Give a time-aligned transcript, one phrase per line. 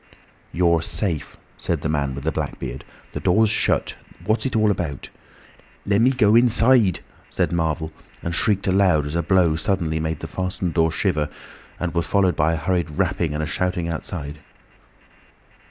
[0.51, 2.83] "You're safe," said the man with the black beard.
[3.13, 3.97] "The door's shut.
[4.25, 5.11] What's it all about?"
[5.85, 7.93] "Lemme go inside," said Marvel,
[8.23, 11.29] and shrieked aloud as a blow suddenly made the fastened door shiver
[11.79, 14.39] and was followed by a hurried rapping and a shouting outside.